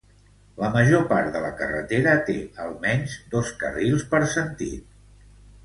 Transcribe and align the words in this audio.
La 0.61 0.69
major 0.75 1.03
part 1.11 1.29
de 1.35 1.41
la 1.43 1.51
carretera 1.59 2.15
té 2.31 2.39
almenys 2.65 3.15
dos 3.37 3.55
carrils 3.63 4.09
per 4.15 4.25
sentit. 4.35 5.01